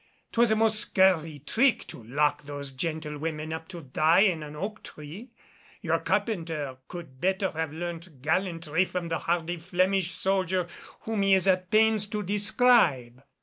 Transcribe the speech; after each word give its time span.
'Twas 0.31 0.49
a 0.49 0.55
most 0.55 0.79
scurvy 0.79 1.37
trick 1.37 1.85
to 1.85 2.03
lock 2.03 2.41
those 2.45 2.71
gentlewomen 2.71 3.53
up 3.53 3.67
to 3.67 3.81
die 3.83 4.21
in 4.21 4.41
an 4.41 4.55
oak 4.55 4.81
tree. 4.81 5.29
Your 5.81 5.99
carpenter 5.99 6.77
could 6.87 7.21
better 7.21 7.51
have 7.51 7.71
learnt 7.71 8.19
gallantry 8.23 8.83
from 8.83 9.09
the 9.09 9.19
hardy 9.19 9.57
Flemish 9.57 10.15
soldier 10.15 10.65
whom 11.01 11.21
he 11.21 11.35
is 11.35 11.47
at 11.47 11.69
pains 11.69 12.07
to 12.07 12.23
describe." 12.23 13.21